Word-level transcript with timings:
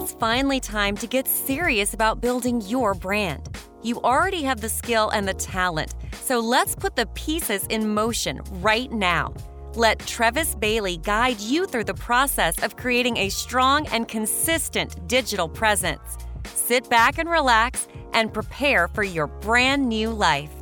It's 0.00 0.12
finally 0.12 0.60
time 0.60 0.96
to 0.98 1.06
get 1.06 1.26
serious 1.26 1.92
about 1.92 2.20
building 2.20 2.60
your 2.62 2.94
brand. 2.94 3.58
You 3.82 4.00
already 4.02 4.42
have 4.42 4.60
the 4.60 4.68
skill 4.68 5.10
and 5.10 5.26
the 5.26 5.34
talent, 5.34 5.94
so 6.12 6.38
let's 6.38 6.76
put 6.76 6.94
the 6.94 7.06
pieces 7.14 7.66
in 7.66 7.92
motion 7.94 8.40
right 8.60 8.90
now. 8.92 9.34
Let 9.74 9.98
Travis 9.98 10.54
Bailey 10.54 10.98
guide 10.98 11.40
you 11.40 11.66
through 11.66 11.84
the 11.84 11.94
process 11.94 12.62
of 12.62 12.76
creating 12.76 13.16
a 13.16 13.28
strong 13.28 13.86
and 13.88 14.06
consistent 14.06 15.06
digital 15.08 15.48
presence. 15.48 16.16
Sit 16.44 16.88
back 16.88 17.18
and 17.18 17.28
relax 17.28 17.88
and 18.12 18.32
prepare 18.32 18.88
for 18.88 19.02
your 19.02 19.26
brand 19.26 19.88
new 19.88 20.10
life. 20.10 20.57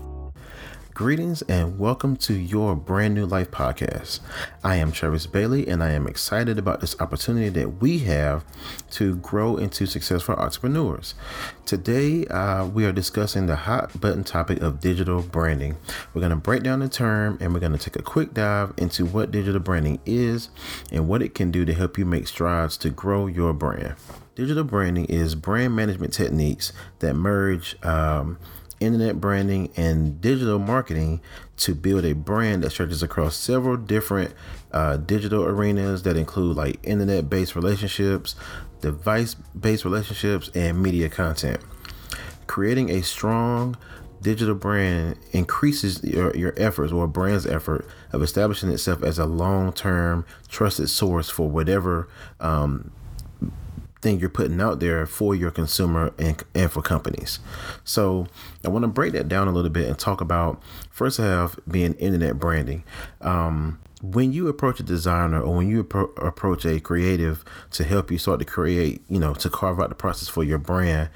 Greetings 0.96 1.42
and 1.42 1.78
welcome 1.78 2.16
to 2.16 2.32
your 2.32 2.74
brand 2.74 3.12
new 3.12 3.26
life 3.26 3.50
podcast. 3.50 4.20
I 4.64 4.76
am 4.76 4.92
Travis 4.92 5.26
Bailey 5.26 5.68
and 5.68 5.82
I 5.82 5.90
am 5.90 6.06
excited 6.06 6.58
about 6.58 6.80
this 6.80 6.98
opportunity 6.98 7.50
that 7.50 7.82
we 7.82 7.98
have 7.98 8.46
to 8.92 9.16
grow 9.16 9.58
into 9.58 9.84
successful 9.84 10.36
entrepreneurs. 10.36 11.12
Today, 11.66 12.24
uh, 12.28 12.64
we 12.64 12.86
are 12.86 12.92
discussing 12.92 13.44
the 13.44 13.56
hot 13.56 14.00
button 14.00 14.24
topic 14.24 14.62
of 14.62 14.80
digital 14.80 15.20
branding. 15.20 15.76
We're 16.14 16.22
going 16.22 16.30
to 16.30 16.36
break 16.36 16.62
down 16.62 16.80
the 16.80 16.88
term 16.88 17.36
and 17.42 17.52
we're 17.52 17.60
going 17.60 17.76
to 17.76 17.78
take 17.78 17.96
a 17.96 18.02
quick 18.02 18.32
dive 18.32 18.72
into 18.78 19.04
what 19.04 19.30
digital 19.30 19.60
branding 19.60 20.00
is 20.06 20.48
and 20.90 21.08
what 21.08 21.20
it 21.20 21.34
can 21.34 21.50
do 21.50 21.66
to 21.66 21.74
help 21.74 21.98
you 21.98 22.06
make 22.06 22.26
strides 22.26 22.78
to 22.78 22.88
grow 22.88 23.26
your 23.26 23.52
brand. 23.52 23.96
Digital 24.34 24.64
branding 24.64 25.04
is 25.04 25.34
brand 25.34 25.76
management 25.76 26.14
techniques 26.14 26.72
that 27.00 27.12
merge. 27.12 27.76
Um, 27.84 28.38
internet 28.80 29.20
branding 29.20 29.70
and 29.76 30.20
digital 30.20 30.58
marketing 30.58 31.20
to 31.56 31.74
build 31.74 32.04
a 32.04 32.14
brand 32.14 32.62
that 32.62 32.70
stretches 32.70 33.02
across 33.02 33.36
several 33.36 33.76
different 33.76 34.34
uh, 34.72 34.96
digital 34.96 35.44
arenas 35.44 36.02
that 36.02 36.16
include 36.16 36.56
like 36.56 36.78
internet 36.82 37.30
based 37.30 37.56
relationships, 37.56 38.34
device 38.80 39.34
based 39.34 39.84
relationships, 39.84 40.50
and 40.54 40.82
media 40.82 41.08
content. 41.08 41.60
Creating 42.46 42.90
a 42.90 43.02
strong 43.02 43.76
digital 44.22 44.54
brand 44.54 45.16
increases 45.32 46.02
your, 46.02 46.34
your 46.36 46.54
efforts 46.56 46.92
or 46.92 47.06
brand's 47.06 47.46
effort 47.46 47.86
of 48.12 48.22
establishing 48.22 48.70
itself 48.70 49.02
as 49.02 49.18
a 49.18 49.26
long 49.26 49.72
term 49.72 50.24
trusted 50.48 50.88
source 50.88 51.30
for 51.30 51.48
whatever 51.48 52.08
um, 52.40 52.90
you're 54.14 54.28
putting 54.30 54.60
out 54.60 54.80
there 54.80 55.06
for 55.06 55.34
your 55.34 55.50
consumer 55.50 56.12
and, 56.18 56.42
and 56.54 56.70
for 56.70 56.82
companies. 56.82 57.38
So 57.84 58.26
I 58.64 58.68
want 58.68 58.84
to 58.84 58.88
break 58.88 59.12
that 59.14 59.28
down 59.28 59.48
a 59.48 59.52
little 59.52 59.70
bit 59.70 59.88
and 59.88 59.98
talk 59.98 60.20
about 60.20 60.62
first 60.90 61.18
half 61.18 61.58
being 61.68 61.94
internet 61.94 62.38
branding. 62.38 62.84
Um, 63.20 63.78
when 64.02 64.32
you 64.32 64.48
approach 64.48 64.78
a 64.78 64.82
designer 64.82 65.40
or 65.40 65.56
when 65.56 65.68
you 65.68 65.82
appro- 65.82 66.24
approach 66.24 66.64
a 66.64 66.78
creative 66.80 67.44
to 67.72 67.84
help 67.84 68.10
you 68.10 68.18
start 68.18 68.38
to 68.38 68.44
create, 68.44 69.02
you 69.08 69.18
know, 69.18 69.34
to 69.34 69.48
carve 69.48 69.80
out 69.80 69.88
the 69.88 69.94
process 69.94 70.28
for 70.28 70.44
your 70.44 70.58
brand, 70.58 71.08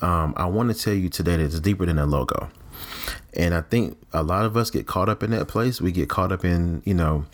um, 0.00 0.34
I 0.36 0.46
want 0.46 0.74
to 0.74 0.80
tell 0.80 0.94
you 0.94 1.08
today 1.08 1.36
that 1.36 1.44
it's 1.44 1.60
deeper 1.60 1.86
than 1.86 1.98
a 1.98 2.06
logo. 2.06 2.50
And 3.34 3.54
I 3.54 3.62
think 3.62 3.98
a 4.12 4.22
lot 4.22 4.44
of 4.44 4.56
us 4.56 4.70
get 4.70 4.86
caught 4.86 5.08
up 5.08 5.22
in 5.22 5.30
that 5.32 5.48
place. 5.48 5.80
We 5.80 5.92
get 5.92 6.08
caught 6.08 6.32
up 6.32 6.44
in, 6.44 6.82
you 6.84 6.94
know, 6.94 7.24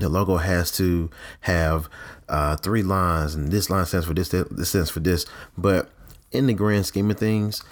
the 0.00 0.08
logo 0.08 0.36
has 0.36 0.70
to 0.72 1.10
have 1.40 1.88
uh, 2.28 2.56
three 2.56 2.82
lines, 2.82 3.34
and 3.34 3.50
this 3.50 3.70
line 3.70 3.86
stands 3.86 4.06
for 4.06 4.14
this, 4.14 4.28
this 4.28 4.68
stands 4.68 4.90
for 4.90 5.00
this. 5.00 5.26
But 5.56 5.90
in 6.32 6.46
the 6.46 6.54
grand 6.54 6.86
scheme 6.86 7.10
of 7.10 7.18
things, 7.18 7.62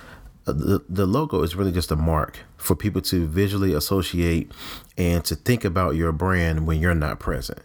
uh, 0.47 0.53
the, 0.53 0.85
the 0.89 1.07
logo 1.07 1.43
is 1.43 1.55
really 1.55 1.73
just 1.73 1.91
a 1.91 1.97
mark 1.97 2.41
for 2.57 2.75
people 2.75 3.03
to 3.03 3.27
visually 3.27 3.75
associate 3.75 4.51
and 4.97 5.25
to 5.25 5.35
think 5.35 5.65
about 5.65 5.95
your 5.95 6.13
brand 6.13 6.67
when 6.67 6.81
you're 6.81 6.95
not 6.95 7.19
present. 7.21 7.61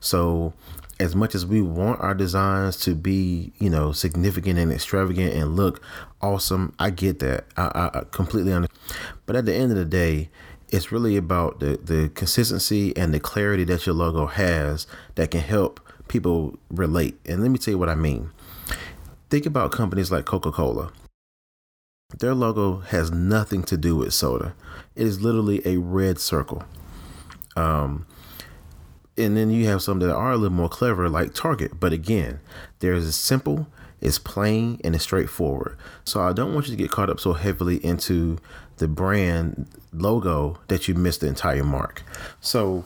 So, 0.00 0.52
as 0.98 1.14
much 1.14 1.34
as 1.34 1.44
we 1.44 1.60
want 1.60 2.00
our 2.00 2.14
designs 2.14 2.78
to 2.80 2.94
be, 2.94 3.52
you 3.58 3.68
know, 3.68 3.92
significant 3.92 4.58
and 4.58 4.72
extravagant 4.72 5.34
and 5.34 5.54
look 5.54 5.82
awesome, 6.22 6.74
I 6.78 6.90
get 6.90 7.18
that. 7.18 7.44
I, 7.56 7.90
I 7.92 8.02
completely 8.10 8.52
understand. 8.52 8.80
But 9.26 9.36
at 9.36 9.44
the 9.44 9.54
end 9.54 9.72
of 9.72 9.78
the 9.78 9.84
day, 9.84 10.30
it's 10.70 10.90
really 10.90 11.16
about 11.16 11.60
the, 11.60 11.78
the 11.82 12.10
consistency 12.14 12.96
and 12.96 13.14
the 13.14 13.20
clarity 13.20 13.64
that 13.64 13.86
your 13.86 13.94
logo 13.94 14.26
has 14.26 14.86
that 15.14 15.30
can 15.30 15.40
help 15.40 15.80
people 16.08 16.58
relate. 16.70 17.18
And 17.24 17.42
let 17.42 17.50
me 17.50 17.58
tell 17.58 17.72
you 17.72 17.78
what 17.78 17.88
I 17.88 17.94
mean. 17.94 18.30
Think 19.30 19.46
about 19.46 19.72
companies 19.72 20.10
like 20.10 20.24
Coca 20.24 20.52
Cola. 20.52 20.92
Their 22.18 22.34
logo 22.34 22.78
has 22.78 23.10
nothing 23.10 23.64
to 23.64 23.76
do 23.76 23.96
with 23.96 24.14
soda. 24.14 24.54
It 24.94 25.06
is 25.06 25.20
literally 25.20 25.60
a 25.66 25.78
red 25.78 26.18
circle. 26.18 26.64
Um, 27.56 28.06
and 29.18 29.36
then 29.36 29.50
you 29.50 29.66
have 29.66 29.82
some 29.82 29.98
that 30.00 30.14
are 30.14 30.32
a 30.32 30.36
little 30.36 30.56
more 30.56 30.68
clever, 30.68 31.08
like 31.08 31.34
Target. 31.34 31.80
But 31.80 31.92
again, 31.92 32.40
there's 32.80 33.06
a 33.06 33.12
simple, 33.12 33.66
it's 34.00 34.18
plain, 34.18 34.80
and 34.84 34.94
it's 34.94 35.04
straightforward. 35.04 35.76
So 36.04 36.20
I 36.20 36.32
don't 36.32 36.52
want 36.54 36.66
you 36.66 36.76
to 36.76 36.82
get 36.82 36.90
caught 36.90 37.10
up 37.10 37.20
so 37.20 37.32
heavily 37.32 37.84
into 37.84 38.38
the 38.76 38.88
brand 38.88 39.68
logo 39.92 40.58
that 40.68 40.86
you 40.86 40.94
miss 40.94 41.18
the 41.18 41.26
entire 41.26 41.64
mark. 41.64 42.02
So 42.40 42.84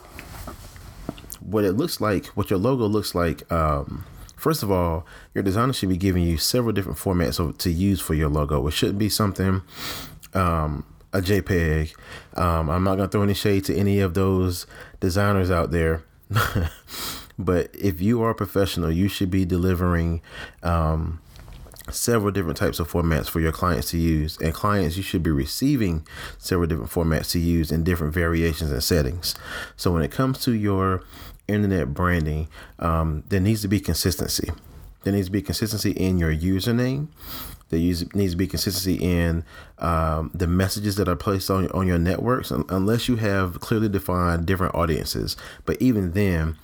what 1.40 1.64
it 1.64 1.72
looks 1.72 2.00
like, 2.00 2.26
what 2.26 2.50
your 2.50 2.58
logo 2.58 2.86
looks 2.86 3.14
like, 3.14 3.50
um, 3.50 4.04
first 4.36 4.62
of 4.62 4.70
all, 4.70 5.04
your 5.34 5.42
designer 5.42 5.72
should 5.72 5.88
be 5.88 5.96
giving 5.96 6.22
you 6.22 6.38
several 6.38 6.72
different 6.72 6.98
formats 6.98 7.58
to 7.58 7.70
use 7.70 8.00
for 8.00 8.14
your 8.14 8.28
logo. 8.28 8.64
It 8.68 8.72
shouldn't 8.72 8.98
be 8.98 9.08
something, 9.08 9.62
um, 10.32 10.84
a 11.12 11.20
JPEG. 11.20 11.92
Um, 12.34 12.70
I'm 12.70 12.84
not 12.84 12.96
gonna 12.96 13.08
throw 13.08 13.22
any 13.22 13.34
shade 13.34 13.64
to 13.64 13.76
any 13.76 13.98
of 13.98 14.14
those 14.14 14.66
designers 15.00 15.50
out 15.50 15.72
there, 15.72 16.04
but 17.38 17.74
if 17.74 18.00
you 18.00 18.22
are 18.22 18.30
a 18.30 18.34
professional, 18.34 18.90
you 18.90 19.08
should 19.08 19.30
be 19.30 19.44
delivering 19.44 20.22
um, 20.62 21.20
several 21.90 22.30
different 22.30 22.56
types 22.56 22.78
of 22.78 22.90
formats 22.90 23.28
for 23.28 23.40
your 23.40 23.52
clients 23.52 23.90
to 23.90 23.98
use. 23.98 24.38
And 24.38 24.54
clients, 24.54 24.96
you 24.96 25.02
should 25.02 25.22
be 25.22 25.30
receiving 25.30 26.06
several 26.38 26.68
different 26.68 26.90
formats 26.90 27.30
to 27.32 27.38
use 27.38 27.70
in 27.70 27.84
different 27.84 28.14
variations 28.14 28.70
and 28.70 28.82
settings. 28.82 29.34
So 29.76 29.92
when 29.92 30.02
it 30.02 30.10
comes 30.10 30.38
to 30.44 30.52
your 30.52 31.02
internet 31.48 31.92
branding, 31.94 32.48
um, 32.78 33.24
there 33.28 33.40
needs 33.40 33.62
to 33.62 33.68
be 33.68 33.80
consistency. 33.80 34.50
There 35.02 35.12
needs 35.12 35.28
to 35.28 35.32
be 35.32 35.42
consistency 35.42 35.92
in 35.92 36.18
your 36.18 36.34
username. 36.34 37.08
There 37.70 37.78
needs 37.78 38.32
to 38.32 38.36
be 38.36 38.46
consistency 38.46 38.96
in 38.96 39.44
um, 39.78 40.30
the 40.34 40.46
messages 40.46 40.96
that 40.96 41.08
are 41.08 41.16
placed 41.16 41.50
on, 41.50 41.68
on 41.70 41.86
your 41.86 41.98
networks, 41.98 42.50
unless 42.50 43.08
you 43.08 43.16
have 43.16 43.60
clearly 43.60 43.88
defined 43.88 44.46
different 44.46 44.74
audiences. 44.74 45.36
But 45.64 45.80
even 45.80 46.12
then, 46.12 46.56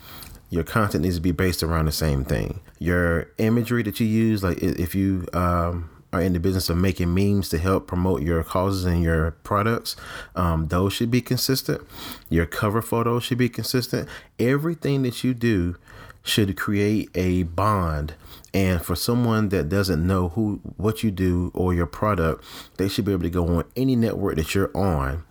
your 0.51 0.65
content 0.65 1.05
needs 1.05 1.17
to 1.17 1.23
be 1.23 1.33
based 1.33 1.63
around 1.63 1.87
the 1.87 1.93
same 1.93 2.25
thing. 2.25 2.61
Your 2.79 3.29
imagery 3.39 3.83
that 3.85 4.01
you 4.01 4.07
use, 4.07 4.43
like 4.43 4.59
if 4.63 4.95
you 4.95 5.27
um, 5.33 5.91
are 6.13 6.21
in 6.21 6.33
the 6.33 6.41
business 6.41 6.69
of 6.69 6.77
making 6.77 7.15
memes 7.15 7.49
to 7.51 7.59
help 7.59 7.87
promote 7.87 8.23
your 8.23 8.43
causes 8.43 8.85
and 8.85 9.03
your 9.03 9.33
products, 9.43 9.97
um, 10.35 10.69
those 10.69 10.93
should 10.93 11.11
be 11.11 11.21
consistent. 11.21 11.83
Your 12.29 12.47
cover 12.47 12.83
photos 12.83 13.25
should 13.25 13.39
be 13.39 13.49
consistent. 13.49 14.09
Everything 14.39 15.03
that 15.03 15.25
you 15.25 15.35
do 15.35 15.77
should 16.23 16.57
create 16.57 17.11
a 17.15 17.45
bond 17.45 18.15
and 18.57 18.83
for 18.83 18.97
someone 18.97 19.51
that 19.51 19.69
doesn't 19.69 20.07
know 20.07 20.31
who 20.31 20.61
what 20.79 21.03
you 21.03 21.11
do 21.11 21.51
or 21.55 21.75
your 21.75 21.87
product 21.87 22.43
they 22.79 22.89
should 22.89 23.05
be 23.05 23.13
able 23.13 23.23
to 23.23 23.31
go 23.31 23.47
on 23.47 23.65
any 23.77 23.95
network 23.95 24.37
that 24.37 24.55
you're 24.55 24.75
on 24.75 25.23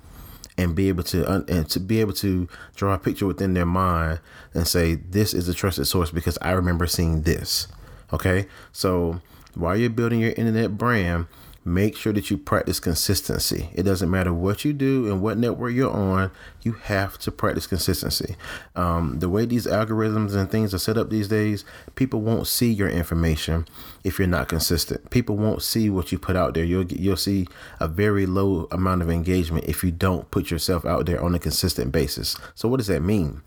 and 0.58 0.76
be 0.76 0.90
able 0.90 1.04
to 1.04 1.28
and 1.50 1.68
to 1.68 1.80
be 1.80 2.00
able 2.00 2.14
to 2.14 2.48
draw 2.76 2.94
a 2.94 3.00
picture 3.00 3.26
within 3.26 3.56
their 3.56 3.66
mind 3.66 4.20
and 4.54 4.68
say 4.68 4.94
this 4.94 5.34
is 5.34 5.50
a 5.50 5.54
trusted 5.56 5.88
source 5.88 6.12
because 6.12 6.38
I 6.42 6.52
remember 6.52 6.86
seeing 6.88 7.24
this. 7.24 7.68
Okay, 8.14 8.48
so 8.72 9.22
while 9.56 9.76
you're 9.76 9.90
building 9.90 10.20
your 10.20 10.32
internet 10.32 10.78
brand, 10.78 11.26
make 11.68 11.98
sure 11.98 12.14
that 12.14 12.30
you 12.30 12.38
practice 12.38 12.80
consistency. 12.80 13.70
It 13.74 13.84
doesn't 13.84 14.10
matter 14.10 14.32
what 14.32 14.64
you 14.64 14.72
do 14.72 15.12
and 15.12 15.20
what 15.20 15.40
network 15.40 15.74
you're 15.74 15.92
on, 15.92 16.30
you 16.62 16.74
have 16.74 17.18
to 17.20 17.32
practice 17.32 17.66
consistency. 17.66 18.36
Um, 18.76 19.18
the 19.20 19.30
way 19.30 19.46
these 19.46 19.66
algorithms 19.66 20.36
and 20.36 20.50
things 20.50 20.76
are 20.76 20.80
set 20.80 20.96
up 20.96 21.10
these 21.10 21.28
days, 21.28 21.66
people 21.96 22.22
won't 22.22 22.46
see 22.46 22.72
your 22.72 22.88
information 22.88 23.66
if 24.04 24.20
you're 24.20 24.28
not 24.28 24.48
consistent. 24.48 25.10
People 25.10 25.38
won't 25.38 25.64
see 25.64 25.90
what 25.90 26.12
you 26.12 26.20
put 26.20 26.36
out 26.36 26.54
there. 26.54 26.64
You'll 26.64 26.86
you'll 26.86 27.18
see 27.18 27.48
a 27.80 27.88
very 27.88 28.28
low 28.28 28.68
amount 28.72 29.02
of 29.02 29.10
engagement 29.10 29.66
if 29.66 29.84
you 29.84 29.90
don't 29.90 30.30
put 30.30 30.52
yourself 30.52 30.86
out 30.86 31.08
there 31.08 31.22
on 31.22 31.34
a 31.34 31.40
consistent 31.40 31.92
basis. 31.92 32.38
So 32.54 32.70
what 32.70 32.78
does 32.78 32.88
that 32.88 33.02
mean? 33.02 33.42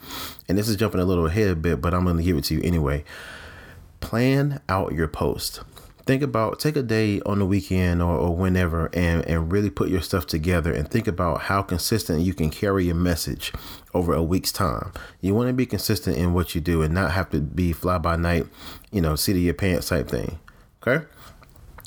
And 0.49 0.59
this 0.59 0.69
is 0.69 0.75
jumping 0.75 1.01
a 1.01 1.05
little 1.05 1.27
ahead 1.27 1.51
a 1.51 1.57
bit, 1.57 1.81
but 1.81 1.95
I'm 1.95 2.03
going 2.03 2.17
to 2.17 2.23
give 2.25 2.37
it 2.37 2.45
to 2.45 2.55
you 2.55 2.63
anyway. 2.63 3.05
Plan 4.01 4.61
out 4.69 4.93
your 4.93 5.09
post 5.09 5.61
think 6.09 6.23
about 6.23 6.59
take 6.59 6.75
a 6.75 6.83
day 6.83 7.21
on 7.27 7.39
the 7.39 7.45
weekend 7.45 8.01
or, 8.01 8.17
or 8.17 8.35
whenever 8.35 8.89
and, 8.95 9.23
and 9.27 9.53
really 9.53 9.69
put 9.69 9.91
your 9.91 10.01
stuff 10.01 10.27
together 10.27 10.73
and 10.73 10.91
think 10.91 11.07
about 11.07 11.43
how 11.43 11.61
consistent 11.61 12.23
you 12.23 12.33
can 12.33 12.49
carry 12.49 12.87
your 12.87 12.95
message 12.95 13.53
over 13.93 14.15
a 14.15 14.23
week's 14.23 14.51
time. 14.51 14.91
You 15.21 15.35
want 15.35 15.49
to 15.49 15.53
be 15.53 15.67
consistent 15.67 16.17
in 16.17 16.33
what 16.33 16.55
you 16.55 16.63
do 16.63 16.81
and 16.81 16.95
not 16.95 17.11
have 17.11 17.29
to 17.33 17.43
be 17.43 17.75
fly 17.75 17.99
by 17.99 18.17
night, 18.17 18.47
you 18.91 19.03
know, 19.03 19.17
seat 19.17 19.33
of 19.33 19.43
your 19.43 19.53
pants 19.53 19.91
type 19.91 20.09
thing. 20.09 20.39
Okay. 20.83 21.05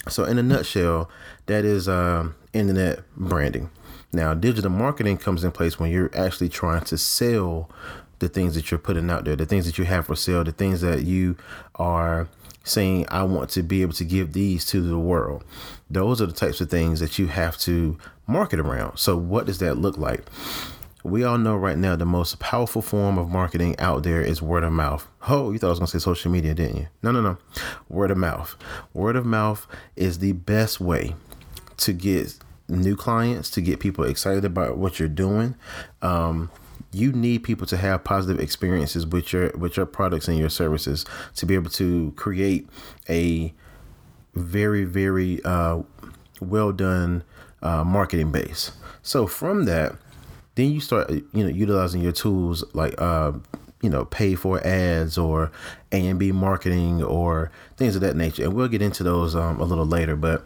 So 0.08 0.24
in 0.26 0.38
a 0.38 0.44
nutshell, 0.44 1.10
that 1.48 1.66
is 1.66 1.90
um, 1.90 2.36
internet 2.54 3.00
branding. 3.18 3.72
Now, 4.14 4.36
digital 4.36 4.70
marketing 4.70 5.18
comes 5.18 5.44
in 5.44 5.50
place 5.52 5.80
when 5.80 5.90
you're 5.90 6.16
actually 6.16 6.50
trying 6.50 6.84
to 6.84 6.98
sell 7.00 7.72
the 8.20 8.30
things 8.30 8.54
that 8.54 8.70
you're 8.70 8.78
putting 8.78 9.10
out 9.10 9.26
there, 9.26 9.36
the 9.36 9.48
things 9.48 9.66
that 9.66 9.80
you 9.80 9.86
have 9.86 10.06
for 10.06 10.16
sale, 10.16 10.44
the 10.44 10.52
things 10.52 10.82
that 10.82 11.06
you 11.06 11.38
are 11.74 12.30
saying, 12.64 13.06
I 13.10 13.24
want 13.24 13.50
to 13.52 13.64
be 13.64 13.82
able 13.82 13.94
to 13.94 14.06
give 14.06 14.34
these 14.34 14.66
to 14.66 14.82
the 14.82 14.98
world. 14.98 15.44
Those 15.90 16.22
are 16.22 16.26
the 16.26 16.34
types 16.34 16.62
of 16.62 16.70
things 16.70 17.00
that 17.00 17.18
you 17.20 17.28
have 17.28 17.58
to 17.60 17.98
market 18.28 18.60
around. 18.60 18.98
So, 18.98 19.18
what 19.18 19.46
does 19.46 19.60
that 19.60 19.76
look 19.76 19.98
like? 19.98 20.24
We 21.04 21.24
all 21.24 21.40
know 21.40 21.56
right 21.56 21.78
now 21.78 21.96
the 21.96 22.06
most 22.06 22.40
powerful 22.40 22.84
form 22.84 23.18
of 23.18 23.30
marketing 23.30 23.80
out 23.80 24.04
there 24.04 24.22
is 24.22 24.42
word 24.42 24.64
of 24.64 24.72
mouth. 24.72 25.08
Oh, 25.28 25.52
you 25.52 25.58
thought 25.58 25.68
I 25.68 25.70
was 25.72 25.80
going 25.80 25.88
to 25.88 26.00
say 26.00 26.04
social 26.04 26.32
media, 26.32 26.54
didn't 26.54 26.78
you? 26.78 26.88
No, 27.02 27.12
no, 27.12 27.22
no. 27.22 27.38
Word 27.90 28.12
of 28.12 28.18
mouth. 28.18 28.56
Word 28.94 29.16
of 29.16 29.26
mouth 29.26 29.66
is 29.96 30.20
the 30.20 30.34
best 30.34 30.80
way 30.80 31.16
to 31.78 31.94
get 31.94 32.38
new 32.68 32.96
clients, 32.96 33.50
to 33.52 33.62
get 33.62 33.80
people 33.80 34.04
excited 34.04 34.46
about 34.46 34.78
what 34.78 35.00
you're 35.00 35.10
doing. 35.10 35.56
Um, 36.04 36.52
you 36.94 37.12
need 37.12 37.44
people 37.44 37.66
to 37.68 37.78
have 37.78 38.04
positive 38.04 38.42
experiences 38.42 39.06
with 39.06 39.32
your 39.32 39.52
with 39.52 39.78
your 39.78 39.86
products 39.86 40.28
and 40.28 40.38
your 40.38 40.50
services 40.50 41.06
to 41.36 41.46
be 41.46 41.56
able 41.56 41.70
to 41.72 42.12
create 42.16 42.68
a 43.10 43.54
very 44.34 44.84
very 44.84 45.42
uh, 45.44 45.82
well 46.40 46.72
done 46.72 47.24
uh, 47.62 47.84
marketing 47.84 48.32
base. 48.32 48.72
So 49.04 49.28
from 49.28 49.66
that, 49.66 49.96
then 50.56 50.72
you 50.72 50.82
start 50.82 51.10
you 51.10 51.44
know 51.44 51.48
utilizing 51.48 52.02
your 52.02 52.12
tools 52.12 52.64
like 52.74 53.00
uh, 53.02 53.34
you 53.82 53.90
know 53.90 54.06
pay 54.06 54.36
for 54.36 54.66
ads 54.66 55.18
or 55.18 55.52
A 55.94 56.08
and 56.08 56.20
B 56.20 56.32
marketing 56.32 57.02
or 57.02 57.52
things 57.78 57.96
of 57.96 58.02
that 58.02 58.18
nature, 58.18 58.44
and 58.44 58.54
we'll 58.54 58.68
get 58.68 58.82
into 58.82 59.04
those 59.04 59.34
um, 59.34 59.62
a 59.62 59.64
little 59.64 59.86
later. 59.86 60.18
But 60.18 60.46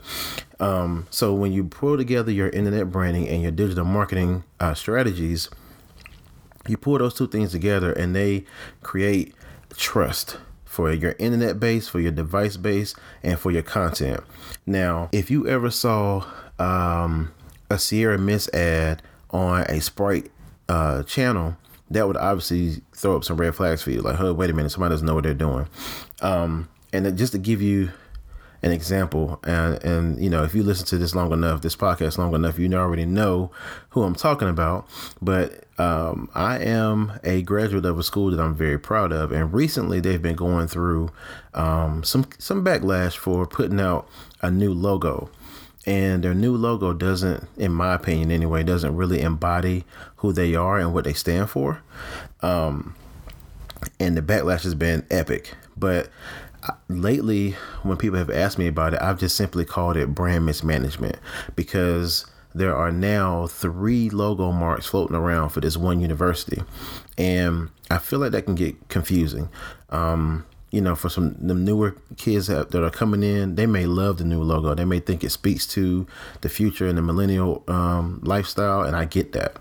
um, 0.59 1.07
so 1.09 1.33
when 1.33 1.51
you 1.51 1.63
pull 1.63 1.97
together 1.97 2.31
your 2.31 2.49
internet 2.49 2.91
branding 2.91 3.27
and 3.27 3.41
your 3.41 3.51
digital 3.51 3.85
marketing 3.85 4.43
uh, 4.59 4.75
strategies 4.75 5.49
you 6.69 6.77
pull 6.77 6.97
those 6.97 7.13
two 7.13 7.27
things 7.27 7.51
together 7.51 7.91
and 7.91 8.15
they 8.15 8.45
create 8.81 9.33
trust 9.75 10.37
for 10.65 10.91
your 10.91 11.15
internet 11.19 11.59
base, 11.59 11.87
for 11.87 11.99
your 11.99 12.11
device 12.11 12.57
base, 12.57 12.95
and 13.23 13.39
for 13.39 13.51
your 13.51 13.63
content. 13.63 14.21
Now, 14.65 15.09
if 15.11 15.31
you 15.31 15.47
ever 15.47 15.71
saw 15.71 16.25
um, 16.59 17.33
a 17.69 17.79
Sierra 17.79 18.17
Mist 18.17 18.53
ad 18.53 19.01
on 19.31 19.61
a 19.63 19.79
Sprite 19.79 20.31
uh, 20.67 21.03
channel, 21.03 21.55
that 21.91 22.07
would 22.07 22.17
obviously 22.17 22.81
throw 22.93 23.15
up 23.15 23.23
some 23.23 23.37
red 23.37 23.55
flags 23.55 23.83
for 23.83 23.91
you. 23.91 24.01
Like, 24.01 24.17
hey, 24.17 24.31
wait 24.31 24.49
a 24.49 24.53
minute, 24.53 24.71
somebody 24.71 24.93
doesn't 24.93 25.05
know 25.05 25.15
what 25.15 25.23
they're 25.23 25.33
doing. 25.33 25.67
Um, 26.21 26.67
and 26.91 27.17
just 27.17 27.31
to 27.33 27.37
give 27.37 27.61
you 27.61 27.91
an 28.65 28.71
example. 28.71 29.39
And 29.43 29.81
and 29.83 30.21
you 30.21 30.29
know 30.29 30.43
if 30.43 30.55
you 30.55 30.63
listen 30.63 30.87
to 30.87 30.97
this 30.97 31.13
long 31.15 31.31
enough 31.31 31.61
this 31.61 31.75
podcast 31.75 32.17
long 32.17 32.33
enough 32.33 32.57
you 32.57 32.73
already 32.73 33.05
know 33.05 33.51
who 33.89 34.03
i'm 34.03 34.15
talking 34.15 34.49
about. 34.49 34.87
But 35.21 35.63
um, 35.77 36.29
i 36.33 36.57
am 36.57 37.19
a 37.23 37.43
graduate 37.43 37.85
of 37.85 37.99
a 37.99 38.03
school 38.03 38.31
that 38.31 38.39
i'm 38.39 38.55
very 38.55 38.79
proud 38.79 39.11
of. 39.13 39.31
And 39.31 39.53
recently 39.53 39.99
they've 39.99 40.21
been 40.21 40.35
going 40.35 40.67
through 40.67 41.11
um, 41.53 42.03
some 42.03 42.27
some 42.39 42.65
backlash 42.65 43.15
for 43.15 43.45
putting 43.45 43.79
out 43.79 44.09
a 44.41 44.49
new 44.49 44.73
logo. 44.73 45.29
And 45.87 46.23
their 46.23 46.33
new 46.33 46.57
logo 46.57 46.93
doesn't 46.93 47.47
in 47.57 47.71
my 47.71 47.93
opinion 47.93 48.31
anyway 48.31 48.63
doesn't 48.63 48.95
really 48.95 49.21
embody 49.21 49.85
who 50.17 50.33
they 50.33 50.55
are 50.55 50.79
and 50.79 50.91
what 50.91 51.03
they 51.03 51.13
stand 51.13 51.51
for. 51.51 51.83
Um, 52.41 52.95
and 53.99 54.17
the 54.17 54.21
backlash 54.23 54.63
has 54.63 54.73
been 54.73 55.05
epic. 55.11 55.53
But 55.77 56.09
lately 56.87 57.51
when 57.83 57.97
people 57.97 58.17
have 58.17 58.29
asked 58.29 58.57
me 58.57 58.67
about 58.67 58.93
it 58.93 59.01
i've 59.01 59.19
just 59.19 59.35
simply 59.35 59.65
called 59.65 59.97
it 59.97 60.13
brand 60.13 60.45
mismanagement 60.45 61.17
because 61.55 62.25
there 62.53 62.75
are 62.75 62.91
now 62.91 63.47
three 63.47 64.09
logo 64.09 64.51
marks 64.51 64.85
floating 64.85 65.15
around 65.15 65.49
for 65.49 65.61
this 65.61 65.77
one 65.77 65.99
university 65.99 66.61
and 67.17 67.69
i 67.89 67.97
feel 67.97 68.19
like 68.19 68.31
that 68.31 68.45
can 68.45 68.55
get 68.55 68.75
confusing 68.89 69.49
um, 69.89 70.45
you 70.75 70.81
know, 70.81 70.93
for 70.93 71.07
some 71.07 71.37
the 71.39 71.53
newer 71.53 71.95
kids 72.17 72.47
that, 72.47 72.71
that, 72.71 72.83
are 72.83 72.89
coming 72.89 73.23
in, 73.23 73.55
they 73.55 73.65
may 73.65 73.85
love 73.85 74.17
the 74.17 74.25
new 74.25 74.43
logo. 74.43 74.75
They 74.75 74.83
may 74.83 74.99
think 74.99 75.23
it 75.23 75.29
speaks 75.29 75.65
to 75.67 76.05
the 76.41 76.49
future 76.49 76.85
and 76.85 76.97
the 76.97 77.01
millennial 77.01 77.63
um, 77.69 78.19
lifestyle, 78.23 78.81
and 78.81 78.93
I 78.93 79.05
get 79.05 79.31
that. 79.31 79.55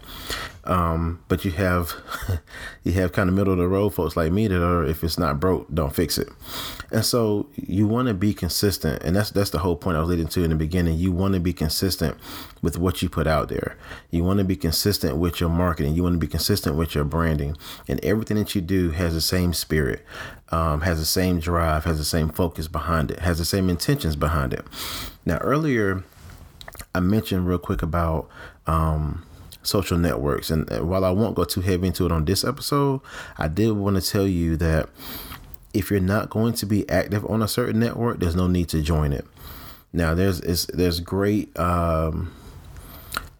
Um, 0.66 1.22
but 1.28 1.44
you 1.44 1.50
have 1.52 1.94
you 2.84 2.92
have 2.92 3.12
kind 3.12 3.28
of 3.28 3.34
middle 3.34 3.52
of 3.52 3.58
the 3.58 3.68
road 3.68 3.90
folks 3.90 4.16
like 4.16 4.32
me 4.32 4.48
that 4.48 4.64
are 4.64 4.84
if 4.84 5.04
it's 5.04 5.18
not 5.18 5.38
broke, 5.38 5.72
don't 5.72 5.94
fix 5.94 6.16
it. 6.16 6.28
And 6.90 7.04
so 7.04 7.48
you 7.54 7.86
want 7.86 8.08
to 8.08 8.14
be 8.14 8.32
consistent, 8.32 9.02
and 9.02 9.14
that's 9.14 9.30
that's 9.30 9.50
the 9.50 9.58
whole 9.58 9.76
point 9.76 9.96
I 9.96 10.00
was 10.00 10.08
leading 10.08 10.28
to 10.28 10.42
in 10.42 10.50
the 10.50 10.56
beginning. 10.56 10.98
You 10.98 11.12
want 11.12 11.34
to 11.34 11.40
be 11.40 11.52
consistent 11.52 12.16
with 12.62 12.78
what 12.78 13.02
you 13.02 13.08
put 13.08 13.26
out 13.26 13.48
there. 13.48 13.76
You 14.10 14.24
want 14.24 14.38
to 14.38 14.44
be 14.44 14.56
consistent 14.56 15.18
with 15.18 15.38
your 15.38 15.50
marketing. 15.50 15.94
You 15.94 16.02
want 16.02 16.14
to 16.14 16.18
be 16.18 16.26
consistent 16.26 16.76
with 16.76 16.94
your 16.94 17.04
branding, 17.04 17.56
and 17.86 18.02
everything 18.02 18.38
that 18.38 18.54
you 18.54 18.60
do 18.60 18.90
has 18.90 19.12
the 19.12 19.20
same 19.20 19.52
spirit, 19.52 20.04
um, 20.50 20.80
has 20.80 20.98
the 20.98 21.04
same 21.04 21.40
drive, 21.40 21.84
has 21.84 21.98
the 21.98 22.04
same 22.04 22.30
focus 22.30 22.68
behind 22.68 23.10
it, 23.10 23.18
has 23.20 23.38
the 23.38 23.44
same 23.44 23.68
intentions 23.68 24.16
behind 24.16 24.54
it. 24.54 24.64
Now 25.26 25.38
earlier, 25.38 26.04
I 26.94 27.00
mentioned 27.00 27.46
real 27.46 27.58
quick 27.58 27.82
about. 27.82 28.28
Um, 28.66 29.26
social 29.64 29.98
networks. 29.98 30.50
And 30.50 30.68
while 30.88 31.04
I 31.04 31.10
won't 31.10 31.34
go 31.34 31.44
too 31.44 31.60
heavy 31.60 31.88
into 31.88 32.06
it 32.06 32.12
on 32.12 32.24
this 32.24 32.44
episode, 32.44 33.00
I 33.38 33.48
did 33.48 33.72
want 33.72 34.02
to 34.02 34.10
tell 34.10 34.26
you 34.26 34.56
that 34.56 34.88
if 35.72 35.90
you're 35.90 36.00
not 36.00 36.30
going 36.30 36.54
to 36.54 36.66
be 36.66 36.88
active 36.88 37.26
on 37.26 37.42
a 37.42 37.48
certain 37.48 37.80
network, 37.80 38.20
there's 38.20 38.36
no 38.36 38.46
need 38.46 38.68
to 38.68 38.80
join 38.80 39.12
it. 39.12 39.26
Now, 39.92 40.14
there's 40.14 40.66
there's 40.66 41.00
great 41.00 41.56
um, 41.58 42.32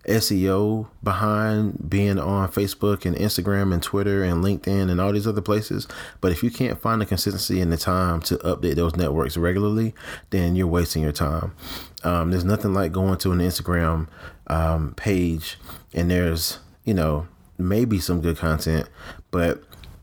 SEO 0.07 0.89
behind 1.03 1.89
being 1.89 2.19
on 2.19 2.51
Facebook 2.51 3.05
and 3.05 3.17
Instagram 3.17 3.73
and 3.73 3.83
Twitter 3.83 4.23
and 4.23 4.45
LinkedIn 4.45 4.91
and 4.91 5.01
all 5.01 5.13
these 5.13 5.27
other 5.27 5.41
places. 5.41 5.89
But 6.21 6.33
if 6.33 6.43
you 6.43 6.51
can't 6.51 6.81
find 6.81 7.01
the 7.01 7.07
consistency 7.07 7.61
and 7.61 7.73
the 7.73 7.77
time 7.77 8.21
to 8.23 8.37
update 8.39 8.77
those 8.77 8.97
networks 8.97 9.37
regularly, 9.37 9.95
then 10.31 10.57
you're 10.57 10.67
wasting 10.67 11.03
your 11.03 11.13
time. 11.13 11.55
Um, 12.03 12.31
there's 12.31 12.45
nothing 12.45 12.75
like 12.75 12.93
going 12.93 13.19
to 13.19 13.33
an 13.33 13.39
Instagram 13.39 14.09
um, 14.49 14.95
page 14.95 15.59
and 15.93 16.11
there's, 16.11 16.59
you 16.85 16.95
know, 16.95 17.27
maybe 17.57 17.99
some 17.99 18.21
good 18.21 18.37
content, 18.37 18.89
but 19.31 19.63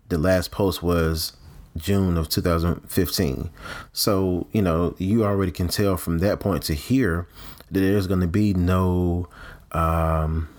the 0.10 0.18
last 0.18 0.52
post 0.52 0.82
was 0.82 1.34
June 1.78 2.18
of 2.18 2.30
2015. 2.30 3.50
So, 3.94 4.48
you 4.52 4.62
know, 4.62 4.96
you 4.98 5.24
already 5.24 5.52
can 5.52 5.68
tell 5.68 5.98
from 5.98 6.20
that 6.20 6.40
point 6.40 6.64
to 6.64 6.74
here 6.74 7.28
that 7.70 7.80
there's 7.80 8.08
going 8.08 8.20
to 8.20 8.28
be 8.28 8.54
no 8.54 9.30
um, 9.72 10.50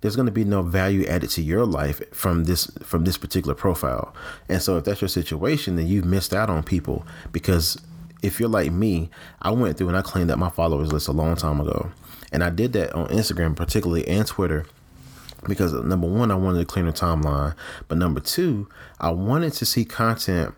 there's 0.00 0.16
going 0.16 0.26
to 0.26 0.32
be 0.32 0.44
no 0.44 0.62
value 0.62 1.04
added 1.06 1.30
to 1.30 1.42
your 1.42 1.66
life 1.66 2.02
from 2.14 2.44
this 2.44 2.66
from 2.82 3.04
this 3.04 3.16
particular 3.16 3.54
profile. 3.54 4.14
And 4.48 4.62
so 4.62 4.76
if 4.76 4.84
that's 4.84 5.00
your 5.00 5.08
situation, 5.08 5.76
then 5.76 5.86
you've 5.86 6.04
missed 6.04 6.34
out 6.34 6.50
on 6.50 6.62
people 6.62 7.06
because 7.32 7.80
if 8.22 8.38
you're 8.40 8.48
like 8.48 8.72
me, 8.72 9.10
I 9.42 9.50
went 9.50 9.78
through 9.78 9.88
and 9.88 9.96
I 9.96 10.02
cleaned 10.02 10.30
up 10.30 10.38
my 10.38 10.50
followers 10.50 10.92
list 10.92 11.08
a 11.08 11.12
long 11.12 11.36
time 11.36 11.60
ago. 11.60 11.90
And 12.32 12.42
I 12.44 12.50
did 12.50 12.72
that 12.74 12.92
on 12.92 13.08
Instagram 13.08 13.56
particularly 13.56 14.06
and 14.06 14.26
Twitter 14.26 14.66
because 15.46 15.72
number 15.72 16.08
one, 16.08 16.30
I 16.30 16.34
wanted 16.34 16.60
to 16.60 16.64
clean 16.66 16.86
the 16.86 16.92
timeline, 16.92 17.54
but 17.88 17.98
number 17.98 18.20
two, 18.20 18.68
I 19.00 19.10
wanted 19.10 19.52
to 19.54 19.66
see 19.66 19.84
content 19.84 20.54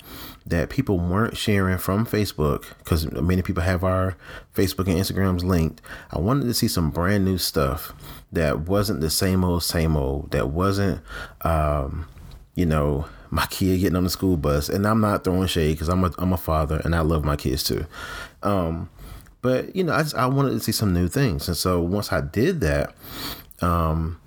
that 0.48 0.70
people 0.70 0.98
weren't 0.98 1.36
sharing 1.36 1.78
from 1.78 2.06
Facebook 2.06 2.64
because 2.78 3.10
many 3.12 3.42
people 3.42 3.62
have 3.62 3.84
our 3.84 4.16
Facebook 4.54 4.86
and 4.86 4.96
Instagrams 4.96 5.44
linked. 5.44 5.82
I 6.10 6.18
wanted 6.18 6.44
to 6.44 6.54
see 6.54 6.68
some 6.68 6.90
brand 6.90 7.24
new 7.24 7.38
stuff 7.38 7.92
that 8.32 8.60
wasn't 8.60 9.00
the 9.00 9.10
same 9.10 9.44
old, 9.44 9.62
same 9.62 9.96
old, 9.96 10.30
that 10.30 10.48
wasn't, 10.48 11.00
um, 11.42 12.08
you 12.54 12.64
know, 12.64 13.06
my 13.30 13.44
kid 13.46 13.80
getting 13.80 13.96
on 13.96 14.04
the 14.04 14.10
school 14.10 14.38
bus. 14.38 14.70
And 14.70 14.86
I'm 14.86 15.00
not 15.00 15.22
throwing 15.22 15.48
shade 15.48 15.72
because 15.72 15.88
I'm 15.88 16.04
a, 16.04 16.12
I'm 16.18 16.32
a 16.32 16.38
father 16.38 16.80
and 16.84 16.94
I 16.94 17.00
love 17.00 17.24
my 17.24 17.36
kids 17.36 17.62
too. 17.62 17.84
Um, 18.42 18.88
but, 19.42 19.76
you 19.76 19.84
know, 19.84 19.92
I, 19.92 20.02
just, 20.02 20.14
I 20.14 20.26
wanted 20.26 20.50
to 20.50 20.60
see 20.60 20.72
some 20.72 20.94
new 20.94 21.08
things. 21.08 21.46
And 21.46 21.56
so 21.56 21.80
once 21.82 22.10
I 22.10 22.22
did 22.22 22.60
that, 22.62 22.94
um, 23.60 24.18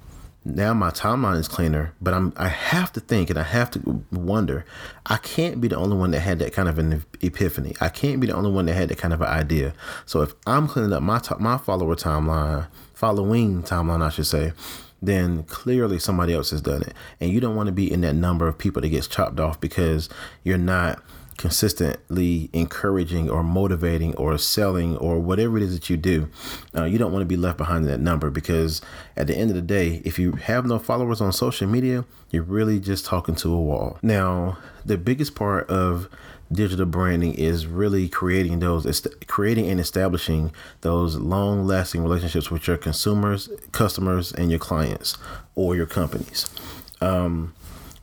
now 0.43 0.73
my 0.73 0.89
timeline 0.89 1.37
is 1.37 1.47
cleaner, 1.47 1.93
but 2.01 2.13
I'm 2.13 2.33
I 2.35 2.47
have 2.47 2.91
to 2.93 2.99
think 2.99 3.29
and 3.29 3.37
I 3.37 3.43
have 3.43 3.69
to 3.71 4.03
wonder. 4.11 4.65
I 5.05 5.17
can't 5.17 5.61
be 5.61 5.67
the 5.67 5.77
only 5.77 5.95
one 5.95 6.11
that 6.11 6.21
had 6.21 6.39
that 6.39 6.51
kind 6.51 6.67
of 6.67 6.79
an 6.79 7.05
epiphany. 7.21 7.75
I 7.79 7.89
can't 7.89 8.19
be 8.19 8.27
the 8.27 8.33
only 8.33 8.51
one 8.51 8.65
that 8.65 8.73
had 8.73 8.89
that 8.89 8.97
kind 8.97 9.13
of 9.13 9.21
an 9.21 9.27
idea. 9.27 9.73
So 10.05 10.21
if 10.21 10.33
I'm 10.47 10.67
cleaning 10.67 10.93
up 10.93 11.03
my 11.03 11.21
my 11.39 11.57
follower 11.57 11.95
timeline, 11.95 12.67
following 12.95 13.61
timeline, 13.61 14.01
I 14.01 14.09
should 14.09 14.25
say, 14.25 14.53
then 14.99 15.43
clearly 15.43 15.99
somebody 15.99 16.33
else 16.33 16.49
has 16.49 16.61
done 16.61 16.81
it, 16.81 16.93
and 17.19 17.29
you 17.29 17.39
don't 17.39 17.55
want 17.55 17.67
to 17.67 17.73
be 17.73 17.91
in 17.91 18.01
that 18.01 18.15
number 18.15 18.47
of 18.47 18.57
people 18.57 18.81
that 18.81 18.89
gets 18.89 19.07
chopped 19.07 19.39
off 19.39 19.61
because 19.61 20.09
you're 20.43 20.57
not 20.57 21.03
consistently 21.41 22.51
encouraging 22.53 23.27
or 23.27 23.41
motivating 23.43 24.15
or 24.15 24.37
selling 24.37 24.95
or 24.97 25.19
whatever 25.19 25.57
it 25.57 25.63
is 25.63 25.73
that 25.73 25.89
you 25.89 25.97
do, 25.97 26.29
uh, 26.75 26.83
you 26.83 26.99
don't 26.99 27.11
want 27.11 27.23
to 27.23 27.25
be 27.27 27.35
left 27.35 27.57
behind 27.57 27.83
in 27.83 27.91
that 27.91 27.99
number 27.99 28.29
because 28.29 28.79
at 29.17 29.25
the 29.25 29.35
end 29.35 29.49
of 29.49 29.55
the 29.55 29.61
day, 29.61 30.03
if 30.05 30.19
you 30.19 30.33
have 30.33 30.67
no 30.67 30.77
followers 30.77 31.19
on 31.19 31.31
social 31.33 31.67
media, 31.67 32.05
you're 32.29 32.43
really 32.43 32.79
just 32.79 33.05
talking 33.05 33.33
to 33.33 33.51
a 33.51 33.59
wall. 33.59 33.97
Now, 34.03 34.59
the 34.85 34.99
biggest 34.99 35.33
part 35.33 35.67
of 35.67 36.07
digital 36.51 36.85
branding 36.85 37.33
is 37.33 37.65
really 37.65 38.07
creating 38.07 38.59
those 38.59 39.07
creating 39.25 39.67
and 39.67 39.79
establishing 39.79 40.51
those 40.81 41.15
long 41.15 41.65
lasting 41.65 42.03
relationships 42.03 42.51
with 42.51 42.67
your 42.67 42.75
consumers 42.75 43.49
customers 43.71 44.33
and 44.33 44.49
your 44.49 44.59
clients 44.59 45.17
or 45.55 45.77
your 45.77 45.85
companies 45.85 46.49
um, 46.99 47.53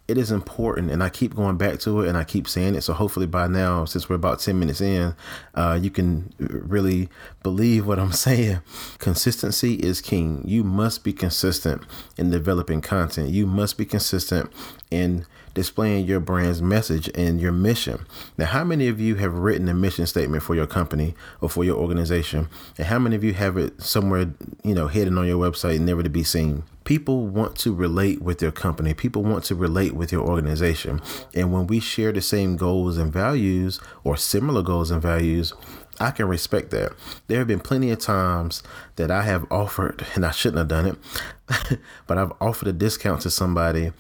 it 0.09 0.17
is 0.17 0.31
important, 0.31 0.91
and 0.91 1.03
I 1.03 1.11
keep 1.11 1.35
going 1.35 1.59
back 1.59 1.81
to 1.81 2.01
it 2.01 2.09
and 2.09 2.17
I 2.17 2.25
keep 2.25 2.49
saying 2.49 2.75
it. 2.75 2.81
So 2.81 2.95
hopefully 2.95 3.27
by 3.27 3.47
now, 3.47 3.85
since 3.85 4.09
we're 4.09 4.17
about 4.17 4.41
10 4.41 4.59
minutes 4.59 4.81
in, 4.81 5.15
uh, 5.55 5.79
you 5.81 5.91
can 5.91 6.33
really 6.39 7.11
believe 7.43 7.87
what 7.87 7.99
I'm 7.99 8.13
saying. 8.27 8.61
Consistency 8.97 9.75
is 9.75 10.01
king. 10.01 10.43
You 10.47 10.65
must 10.65 11.05
be 11.05 11.13
consistent 11.13 11.83
in 12.17 12.31
developing 12.31 12.81
content, 12.81 13.29
you 13.29 13.47
must 13.47 13.77
be 13.77 13.85
consistent 13.85 14.51
in 14.91 15.27
displaying 15.59 16.07
your 16.07 16.21
brand's 16.21 16.63
message 16.63 17.11
and 17.17 17.41
your 17.41 17.51
mission. 17.51 18.07
Now, 18.37 18.47
how 18.47 18.63
many 18.63 18.87
of 18.87 19.01
you 19.01 19.17
have 19.17 19.35
written 19.35 19.69
a 19.69 19.75
mission 19.75 20.07
statement 20.07 20.45
for 20.45 20.55
your 20.55 20.69
company 20.69 21.17
or 21.41 21.49
for 21.51 21.65
your 21.65 21.77
organization? 21.77 22.49
And 22.77 22.87
how 22.87 23.01
many 23.01 23.17
of 23.17 23.25
you 23.25 23.35
have 23.35 23.57
it 23.57 23.83
somewhere, 23.83 24.31
you 24.63 24.73
know, 24.73 24.87
hidden 24.87 25.19
on 25.19 25.27
your 25.27 25.37
website, 25.37 25.81
never 25.81 26.05
to 26.05 26.09
be 26.09 26.23
seen? 26.23 26.63
People 26.85 27.27
want 27.27 27.57
to 27.57 27.75
relate 27.75 28.23
with 28.23 28.41
your 28.41 28.53
company. 28.53 28.95
People 28.95 29.25
want 29.25 29.43
to 29.47 29.57
relate 29.57 29.95
with 29.97 30.13
your 30.13 30.23
organization. 30.23 31.03
And 31.35 31.53
when 31.53 31.67
we 31.67 31.81
share 31.81 32.13
the 32.13 32.23
same 32.23 32.57
goals 32.57 32.97
and 32.97 33.13
values 33.13 33.81
or 34.05 34.17
similar 34.17 34.63
goals 34.63 34.93
and 34.93 35.03
values, 35.03 35.55
I 35.99 36.13
can 36.13 36.29
respect 36.29 36.71
that. 36.71 36.93
There 37.27 37.39
have 37.39 37.49
been 37.49 37.59
plenty 37.59 37.91
of 37.91 37.99
times 37.99 38.63
that 38.95 39.11
I 39.11 39.23
have 39.23 39.45
offered, 39.51 40.07
and 40.15 40.25
I 40.25 40.31
shouldn't 40.31 40.59
have 40.59 40.69
done 40.69 40.87
it, 40.87 41.79
but 42.07 42.17
I've 42.17 42.33
offered 42.41 42.69
a 42.69 42.73
discount 42.73 43.23
to 43.23 43.31
somebody 43.31 43.91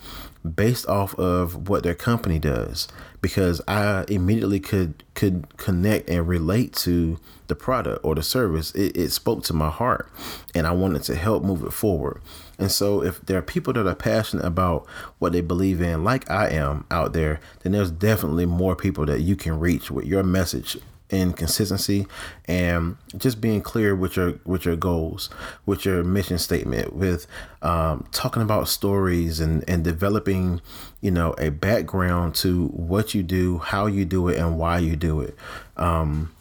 based 0.54 0.86
off 0.88 1.14
of 1.18 1.68
what 1.68 1.82
their 1.82 1.94
company 1.94 2.38
does 2.38 2.88
because 3.20 3.60
I 3.66 4.04
immediately 4.08 4.60
could 4.60 5.04
could 5.14 5.56
connect 5.56 6.08
and 6.08 6.26
relate 6.26 6.72
to 6.74 7.18
the 7.48 7.54
product 7.54 8.04
or 8.04 8.14
the 8.14 8.22
service. 8.22 8.72
It, 8.74 8.96
it 8.96 9.10
spoke 9.10 9.42
to 9.44 9.52
my 9.52 9.70
heart 9.70 10.10
and 10.54 10.66
I 10.66 10.72
wanted 10.72 11.02
to 11.04 11.16
help 11.16 11.42
move 11.42 11.64
it 11.64 11.72
forward. 11.72 12.20
And 12.58 12.70
so 12.70 13.02
if 13.02 13.20
there 13.22 13.38
are 13.38 13.42
people 13.42 13.72
that 13.72 13.86
are 13.86 13.94
passionate 13.94 14.44
about 14.44 14.86
what 15.18 15.32
they 15.32 15.40
believe 15.40 15.80
in, 15.80 16.04
like 16.04 16.30
I 16.30 16.48
am 16.48 16.84
out 16.90 17.12
there, 17.12 17.40
then 17.62 17.72
there's 17.72 17.90
definitely 17.90 18.46
more 18.46 18.76
people 18.76 19.06
that 19.06 19.20
you 19.20 19.36
can 19.36 19.58
reach 19.58 19.90
with 19.90 20.06
your 20.06 20.22
message 20.22 20.76
in 21.10 21.32
consistency 21.32 22.06
and 22.44 22.96
just 23.16 23.40
being 23.40 23.62
clear 23.62 23.96
with 23.96 24.16
your 24.16 24.34
with 24.44 24.64
your 24.64 24.76
goals 24.76 25.30
with 25.64 25.84
your 25.84 26.04
mission 26.04 26.36
statement 26.36 26.92
with 26.92 27.26
um, 27.62 28.06
talking 28.12 28.42
about 28.42 28.68
stories 28.68 29.40
and 29.40 29.64
and 29.68 29.84
developing 29.84 30.60
you 31.00 31.10
know 31.10 31.34
a 31.38 31.50
background 31.50 32.34
to 32.34 32.66
what 32.68 33.14
you 33.14 33.22
do 33.22 33.58
how 33.58 33.86
you 33.86 34.04
do 34.04 34.28
it 34.28 34.36
and 34.36 34.58
why 34.58 34.78
you 34.78 34.96
do 34.96 35.20
it. 35.20 35.34
Um, 35.76 36.34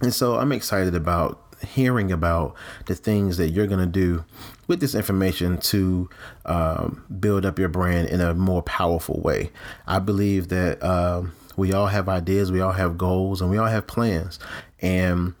and 0.00 0.14
so 0.14 0.36
i'm 0.36 0.52
excited 0.52 0.94
about 0.94 1.42
hearing 1.62 2.12
about 2.12 2.54
the 2.86 2.94
things 2.94 3.36
that 3.36 3.50
you're 3.50 3.66
going 3.66 3.80
to 3.80 3.86
do 3.86 4.24
with 4.66 4.80
this 4.80 4.94
information 4.94 5.58
to 5.58 6.08
um, 6.46 7.04
build 7.18 7.44
up 7.44 7.58
your 7.58 7.68
brand 7.68 8.08
in 8.08 8.20
a 8.20 8.34
more 8.34 8.62
powerful 8.62 9.20
way. 9.20 9.50
I 9.86 9.98
believe 9.98 10.48
that 10.48 10.82
um, 10.82 11.32
we 11.58 11.72
all 11.72 11.88
have 11.88 12.08
ideas, 12.08 12.52
we 12.52 12.60
all 12.60 12.72
have 12.72 12.96
goals, 12.96 13.42
and 13.42 13.50
we 13.50 13.58
all 13.58 13.66
have 13.66 13.86
plans. 13.86 14.38
And 14.80 15.34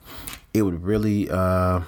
it 0.52 0.62
would 0.62 0.82
really, 0.82 1.30
uh, 1.30 1.82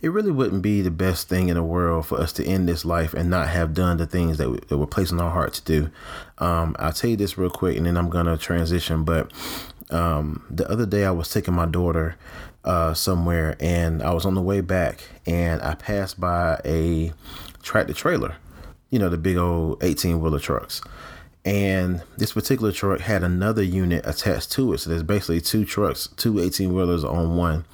it 0.00 0.08
really 0.08 0.32
wouldn't 0.32 0.62
be 0.62 0.80
the 0.80 0.90
best 0.90 1.28
thing 1.28 1.50
in 1.50 1.56
the 1.56 1.62
world 1.62 2.06
for 2.06 2.18
us 2.18 2.32
to 2.32 2.44
end 2.44 2.66
this 2.66 2.84
life 2.84 3.12
and 3.12 3.28
not 3.28 3.50
have 3.50 3.74
done 3.74 3.98
the 3.98 4.06
things 4.06 4.38
that, 4.38 4.50
we, 4.50 4.58
that 4.68 4.78
we're 4.78 4.86
placing 4.86 5.20
our 5.20 5.30
heart 5.30 5.52
to 5.54 5.64
do. 5.64 5.90
Um, 6.38 6.74
I'll 6.78 6.94
tell 6.94 7.10
you 7.10 7.16
this 7.16 7.36
real 7.36 7.50
quick, 7.50 7.76
and 7.76 7.84
then 7.84 7.98
I'm 7.98 8.08
gonna 8.08 8.38
transition. 8.38 9.04
But 9.04 9.30
um, 9.90 10.42
the 10.48 10.68
other 10.70 10.86
day, 10.86 11.04
I 11.04 11.10
was 11.10 11.28
taking 11.28 11.52
my 11.52 11.66
daughter 11.66 12.16
uh, 12.64 12.94
somewhere, 12.94 13.54
and 13.60 14.02
I 14.02 14.14
was 14.14 14.24
on 14.24 14.34
the 14.34 14.40
way 14.40 14.62
back, 14.62 15.04
and 15.26 15.60
I 15.60 15.74
passed 15.74 16.18
by 16.18 16.58
a 16.64 17.12
tractor 17.62 17.92
trailer. 17.92 18.36
You 18.88 18.98
know, 18.98 19.10
the 19.10 19.18
big 19.18 19.36
old 19.36 19.82
18 19.84 20.20
wheeler 20.20 20.38
trucks 20.38 20.80
and 21.44 22.02
this 22.16 22.32
particular 22.32 22.72
truck 22.72 23.00
had 23.00 23.22
another 23.22 23.62
unit 23.62 24.04
attached 24.06 24.50
to 24.52 24.72
it. 24.72 24.78
So 24.78 24.90
there's 24.90 25.02
basically 25.02 25.40
two 25.40 25.64
trucks, 25.64 26.08
two 26.16 26.40
18 26.40 26.72
wheelers 26.74 27.04
on 27.04 27.36
one. 27.36 27.66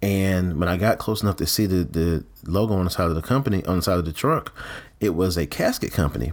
And 0.00 0.58
when 0.58 0.68
I 0.68 0.76
got 0.76 0.98
close 0.98 1.22
enough 1.22 1.36
to 1.36 1.46
see 1.46 1.66
the, 1.66 1.84
the 1.84 2.24
logo 2.44 2.74
on 2.74 2.84
the 2.84 2.90
side 2.90 3.08
of 3.08 3.14
the 3.14 3.22
company, 3.22 3.64
on 3.66 3.76
the 3.76 3.82
side 3.82 3.98
of 3.98 4.04
the 4.04 4.12
truck, 4.12 4.52
it 5.00 5.10
was 5.10 5.36
a 5.36 5.46
casket 5.46 5.92
company. 5.92 6.32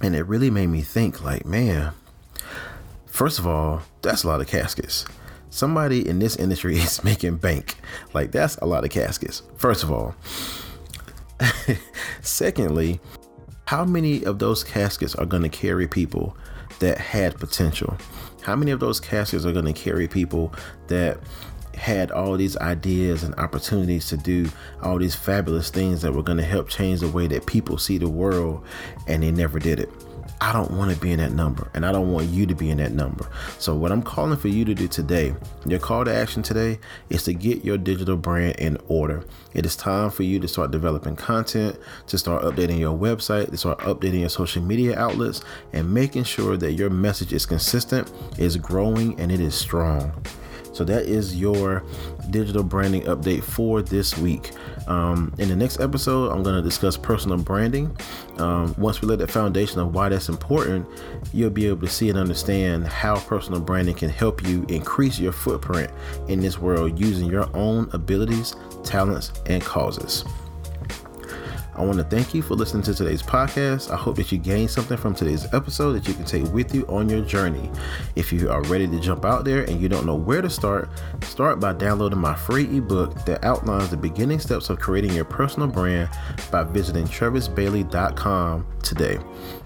And 0.00 0.14
it 0.14 0.26
really 0.26 0.50
made 0.50 0.66
me 0.66 0.82
think, 0.82 1.22
like, 1.22 1.46
man, 1.46 1.92
first 3.06 3.38
of 3.38 3.46
all, 3.46 3.82
that's 4.00 4.24
a 4.24 4.28
lot 4.28 4.40
of 4.40 4.48
caskets. 4.48 5.04
Somebody 5.50 6.06
in 6.06 6.18
this 6.18 6.36
industry 6.36 6.76
is 6.78 7.04
making 7.04 7.36
bank. 7.36 7.76
Like, 8.14 8.32
that's 8.32 8.56
a 8.56 8.66
lot 8.66 8.84
of 8.84 8.90
caskets, 8.90 9.42
first 9.56 9.82
of 9.82 9.92
all. 9.92 10.14
Secondly, 12.22 13.00
how 13.66 13.84
many 13.84 14.24
of 14.24 14.38
those 14.38 14.64
caskets 14.64 15.14
are 15.14 15.26
going 15.26 15.42
to 15.42 15.48
carry 15.48 15.86
people 15.86 16.36
that 16.80 16.98
had 16.98 17.38
potential? 17.38 17.96
How 18.42 18.56
many 18.56 18.70
of 18.70 18.80
those 18.80 19.00
caskets 19.00 19.44
are 19.44 19.52
going 19.52 19.66
to 19.66 19.72
carry 19.72 20.08
people 20.08 20.52
that 20.88 21.18
had 21.74 22.10
all 22.10 22.36
these 22.36 22.56
ideas 22.58 23.22
and 23.22 23.34
opportunities 23.36 24.06
to 24.08 24.16
do 24.16 24.48
all 24.82 24.98
these 24.98 25.14
fabulous 25.14 25.70
things 25.70 26.02
that 26.02 26.12
were 26.12 26.22
going 26.22 26.38
to 26.38 26.44
help 26.44 26.68
change 26.68 27.00
the 27.00 27.08
way 27.08 27.26
that 27.26 27.46
people 27.46 27.78
see 27.78 27.98
the 27.98 28.08
world 28.08 28.64
and 29.06 29.22
they 29.22 29.30
never 29.30 29.58
did 29.58 29.80
it? 29.80 29.90
I 30.42 30.52
don't 30.52 30.72
want 30.72 30.90
to 30.90 30.96
be 30.96 31.12
in 31.12 31.20
that 31.20 31.30
number 31.30 31.70
and 31.72 31.86
I 31.86 31.92
don't 31.92 32.10
want 32.10 32.26
you 32.26 32.46
to 32.46 32.54
be 32.54 32.68
in 32.68 32.78
that 32.78 32.90
number. 32.90 33.28
So, 33.60 33.76
what 33.76 33.92
I'm 33.92 34.02
calling 34.02 34.36
for 34.36 34.48
you 34.48 34.64
to 34.64 34.74
do 34.74 34.88
today, 34.88 35.36
your 35.64 35.78
call 35.78 36.04
to 36.04 36.12
action 36.12 36.42
today 36.42 36.80
is 37.10 37.22
to 37.24 37.32
get 37.32 37.64
your 37.64 37.78
digital 37.78 38.16
brand 38.16 38.56
in 38.56 38.76
order. 38.88 39.24
It 39.54 39.64
is 39.64 39.76
time 39.76 40.10
for 40.10 40.24
you 40.24 40.40
to 40.40 40.48
start 40.48 40.72
developing 40.72 41.14
content, 41.14 41.78
to 42.08 42.18
start 42.18 42.42
updating 42.42 42.80
your 42.80 42.98
website, 42.98 43.50
to 43.50 43.56
start 43.56 43.78
updating 43.80 44.18
your 44.18 44.30
social 44.30 44.62
media 44.62 44.98
outlets, 44.98 45.42
and 45.72 45.94
making 45.94 46.24
sure 46.24 46.56
that 46.56 46.72
your 46.72 46.90
message 46.90 47.32
is 47.32 47.46
consistent, 47.46 48.10
is 48.36 48.56
growing, 48.56 49.20
and 49.20 49.30
it 49.30 49.38
is 49.38 49.54
strong. 49.54 50.12
So 50.72 50.84
that 50.84 51.04
is 51.04 51.36
your 51.36 51.84
digital 52.30 52.62
branding 52.62 53.02
update 53.02 53.42
for 53.42 53.82
this 53.82 54.16
week. 54.18 54.52
Um, 54.86 55.32
in 55.38 55.48
the 55.48 55.56
next 55.56 55.80
episode, 55.80 56.32
I'm 56.32 56.42
going 56.42 56.56
to 56.56 56.62
discuss 56.62 56.96
personal 56.96 57.38
branding. 57.38 57.96
Um, 58.38 58.74
once 58.78 59.00
we 59.00 59.08
lay 59.08 59.16
the 59.16 59.26
foundation 59.26 59.80
of 59.80 59.94
why 59.94 60.08
that's 60.08 60.28
important, 60.28 60.86
you'll 61.32 61.50
be 61.50 61.66
able 61.66 61.80
to 61.80 61.88
see 61.88 62.08
and 62.08 62.18
understand 62.18 62.86
how 62.86 63.18
personal 63.20 63.60
branding 63.60 63.94
can 63.94 64.10
help 64.10 64.46
you 64.46 64.64
increase 64.68 65.18
your 65.18 65.32
footprint 65.32 65.90
in 66.28 66.40
this 66.40 66.58
world 66.58 66.98
using 66.98 67.28
your 67.30 67.48
own 67.54 67.88
abilities, 67.92 68.54
talents, 68.82 69.32
and 69.46 69.62
causes. 69.62 70.24
I 71.74 71.84
want 71.84 71.98
to 71.98 72.04
thank 72.04 72.34
you 72.34 72.42
for 72.42 72.54
listening 72.54 72.82
to 72.84 72.94
today's 72.94 73.22
podcast. 73.22 73.90
I 73.90 73.96
hope 73.96 74.16
that 74.16 74.30
you 74.30 74.38
gained 74.38 74.70
something 74.70 74.96
from 74.96 75.14
today's 75.14 75.52
episode 75.54 75.92
that 75.94 76.06
you 76.06 76.14
can 76.14 76.24
take 76.24 76.44
with 76.52 76.74
you 76.74 76.86
on 76.86 77.08
your 77.08 77.22
journey. 77.22 77.70
If 78.14 78.32
you 78.32 78.50
are 78.50 78.62
ready 78.64 78.86
to 78.86 79.00
jump 79.00 79.24
out 79.24 79.44
there 79.44 79.62
and 79.64 79.80
you 79.80 79.88
don't 79.88 80.04
know 80.04 80.14
where 80.14 80.42
to 80.42 80.50
start, 80.50 80.90
start 81.22 81.60
by 81.60 81.72
downloading 81.72 82.18
my 82.18 82.34
free 82.34 82.64
ebook 82.76 83.24
that 83.24 83.42
outlines 83.42 83.90
the 83.90 83.96
beginning 83.96 84.38
steps 84.38 84.68
of 84.68 84.80
creating 84.80 85.12
your 85.12 85.24
personal 85.24 85.68
brand 85.68 86.10
by 86.50 86.62
visiting 86.62 87.04
travisbailey.com 87.04 88.66
today. 88.82 89.18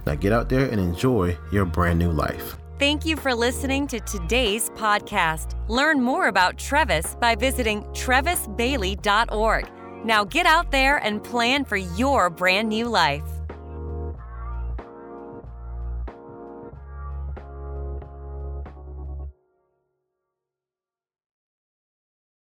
Now 0.07 0.15
get 0.15 0.33
out 0.33 0.49
there 0.49 0.71
and 0.71 0.81
enjoy 0.81 1.37
your 1.51 1.65
brand 1.65 1.99
new 1.99 2.13
life. 2.13 2.57
Thank 2.79 3.07
you 3.07 3.17
for 3.17 3.35
listening 3.35 3.87
to 3.89 4.01
today's 4.01 4.69
podcast. 4.71 5.55
Learn 5.69 6.03
more 6.03 6.29
about 6.29 6.59
Travis 6.59 7.17
by 7.17 7.35
visiting 7.35 7.83
travisbailey.org. 7.85 9.76
Now 10.05 10.25
get 10.25 10.47
out 10.47 10.71
there 10.71 10.99
and 10.99 11.23
plan 11.23 11.65
for 11.65 11.77
your 11.77 12.31
brand 12.31 12.69
new 12.69 12.87
life. 12.87 13.23